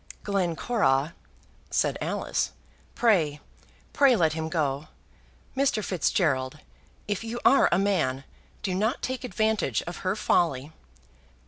[0.23, 1.13] "Glencora,"
[1.69, 2.53] said Alice,
[2.95, 3.39] "pray,
[3.93, 4.87] pray let him go.
[5.55, 5.83] Mr.
[5.85, 6.57] Fitzgerald,
[7.07, 8.23] if you are a man,
[8.63, 10.71] do not take advantage of her folly."